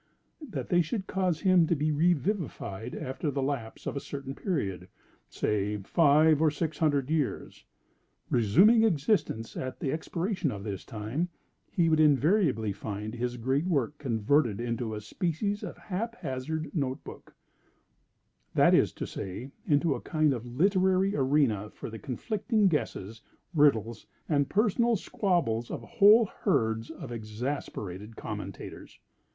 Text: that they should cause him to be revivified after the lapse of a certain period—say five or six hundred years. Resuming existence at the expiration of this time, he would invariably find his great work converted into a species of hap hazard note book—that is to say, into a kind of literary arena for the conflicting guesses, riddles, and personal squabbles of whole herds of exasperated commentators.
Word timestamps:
that 0.41 0.69
they 0.69 0.81
should 0.81 1.05
cause 1.05 1.41
him 1.41 1.67
to 1.67 1.75
be 1.75 1.91
revivified 1.91 2.95
after 2.95 3.29
the 3.29 3.43
lapse 3.43 3.85
of 3.85 3.95
a 3.95 3.99
certain 3.99 4.33
period—say 4.33 5.77
five 5.83 6.41
or 6.41 6.49
six 6.49 6.79
hundred 6.79 7.11
years. 7.11 7.65
Resuming 8.31 8.83
existence 8.83 9.55
at 9.55 9.79
the 9.79 9.91
expiration 9.91 10.49
of 10.51 10.63
this 10.63 10.83
time, 10.83 11.29
he 11.69 11.87
would 11.87 11.99
invariably 11.99 12.71
find 12.73 13.13
his 13.13 13.37
great 13.37 13.67
work 13.67 13.95
converted 13.99 14.59
into 14.59 14.95
a 14.95 15.01
species 15.01 15.61
of 15.61 15.77
hap 15.77 16.15
hazard 16.15 16.71
note 16.73 17.03
book—that 17.03 18.73
is 18.73 18.91
to 18.93 19.05
say, 19.05 19.51
into 19.67 19.93
a 19.93 20.01
kind 20.01 20.33
of 20.33 20.47
literary 20.47 21.15
arena 21.15 21.69
for 21.69 21.91
the 21.91 21.99
conflicting 21.99 22.67
guesses, 22.67 23.21
riddles, 23.53 24.07
and 24.27 24.49
personal 24.49 24.95
squabbles 24.95 25.69
of 25.69 25.83
whole 25.83 26.25
herds 26.25 26.89
of 26.89 27.11
exasperated 27.11 28.15
commentators. 28.15 28.97